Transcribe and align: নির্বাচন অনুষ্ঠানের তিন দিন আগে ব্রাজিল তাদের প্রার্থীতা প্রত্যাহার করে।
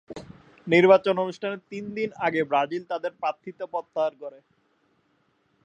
নির্বাচন 0.67 1.15
অনুষ্ঠানের 1.17 1.61
তিন 1.71 1.83
দিন 1.97 2.09
আগে 2.17 2.41
ব্রাজিল 2.43 2.83
তাদের 2.91 3.11
প্রার্থীতা 3.21 3.65
প্রত্যাহার 3.65 4.13
করে। 4.15 4.39